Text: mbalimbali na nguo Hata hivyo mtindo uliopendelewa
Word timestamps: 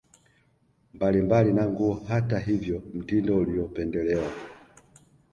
mbalimbali 0.93 1.53
na 1.53 1.67
nguo 1.69 1.93
Hata 2.07 2.39
hivyo 2.39 2.83
mtindo 2.93 3.37
uliopendelewa 3.37 4.31